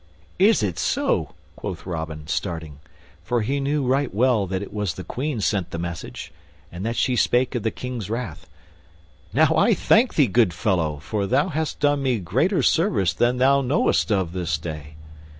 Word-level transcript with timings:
'""Is 0.49 0.63
it 0.63 0.79
so?" 0.79 1.35
quoth 1.55 1.85
Robin, 1.85 2.25
starting; 2.25 2.79
for 3.23 3.43
he 3.43 3.59
knew 3.59 3.85
right 3.85 4.11
well 4.11 4.47
that 4.47 4.63
it 4.63 4.73
was 4.73 4.95
the 4.95 5.03
Queen 5.03 5.39
sent 5.41 5.69
the 5.69 5.77
message, 5.77 6.31
and 6.71 6.83
that 6.83 6.95
she 6.95 7.15
spake 7.15 7.53
of 7.53 7.61
the 7.61 7.69
King's 7.69 8.09
wrath. 8.09 8.49
"Now, 9.31 9.53
I 9.55 9.75
thank 9.75 10.15
thee, 10.15 10.25
good 10.25 10.55
fellow, 10.55 10.97
for 10.97 11.27
thou 11.27 11.49
hast 11.49 11.81
done 11.81 12.01
me 12.01 12.17
greater 12.17 12.63
service 12.63 13.13
than 13.13 13.37
thou 13.37 13.61
knowest 13.61 14.11
of 14.11 14.31
this 14.31 14.57
day." 14.57 14.95